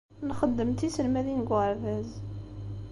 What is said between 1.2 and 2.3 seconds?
deg uɣerbaz.